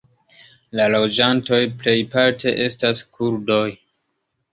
La 0.77 0.85
loĝantoj 0.93 1.59
plejparte 1.81 2.53
estas 2.69 3.03
kurdoj. 3.19 3.61